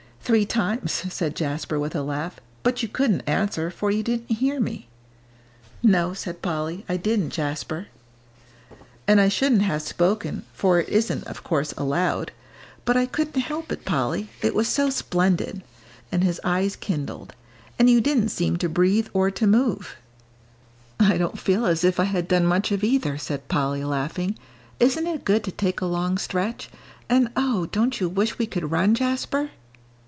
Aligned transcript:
"Three 0.23 0.45
times," 0.45 0.91
said 1.13 1.35
Jasper, 1.35 1.77
with 1.77 1.93
a 1.93 2.03
laugh, 2.03 2.39
"but 2.63 2.81
you 2.81 2.87
couldn't 2.87 3.27
answer, 3.27 3.69
for 3.69 3.91
you 3.91 4.01
didn't 4.01 4.37
hear 4.37 4.61
me." 4.61 4.87
"No," 5.83 6.13
said 6.13 6.41
Polly, 6.41 6.85
"I 6.87 6.95
didn't, 6.95 7.31
Jasper." 7.31 7.87
"And 9.09 9.19
I 9.19 9.27
shouldn't 9.27 9.63
have 9.63 9.81
spoken, 9.81 10.43
for 10.53 10.79
it 10.79 10.87
isn't, 10.87 11.25
of 11.27 11.43
course, 11.43 11.73
allowed. 11.75 12.31
But 12.85 12.95
I 12.95 13.07
couldn't 13.07 13.41
help 13.41 13.73
it, 13.73 13.83
Polly, 13.83 14.29
it 14.41 14.55
was 14.55 14.69
so 14.69 14.89
splendid," 14.89 15.63
and 16.13 16.23
his 16.23 16.39
eyes 16.45 16.77
kindled. 16.77 17.33
"And 17.77 17.89
you 17.89 17.99
didn't 17.99 18.29
seem 18.29 18.55
to 18.57 18.69
breathe 18.69 19.09
or 19.13 19.31
to 19.31 19.45
move." 19.47 19.97
"I 20.97 21.17
don't 21.17 21.39
feel 21.39 21.65
as 21.65 21.83
if 21.83 21.99
I 21.99 22.05
had 22.05 22.29
done 22.29 22.45
much 22.45 22.71
of 22.71 22.85
either," 22.85 23.17
said 23.17 23.49
Polly, 23.49 23.83
laughing. 23.83 24.37
"Isn't 24.79 25.07
it 25.07 25.25
good 25.25 25.43
to 25.45 25.51
take 25.51 25.81
a 25.81 25.85
long 25.87 26.17
stretch? 26.17 26.69
And 27.09 27.31
oh, 27.35 27.65
don't 27.65 27.99
you 27.99 28.07
wish 28.07 28.37
we 28.39 28.45
could 28.47 28.71
run, 28.71 28.95
Jasper?" 28.95 29.49